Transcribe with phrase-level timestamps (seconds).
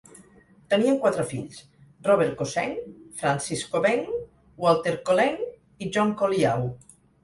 [0.73, 1.59] Tenien quatre fills:
[2.09, 2.75] Robert Kho-Seng,
[3.23, 4.05] Francis Kho-Beng,
[4.67, 5.41] Walter Kho-Leng
[5.89, 6.71] i John Kho-Liau.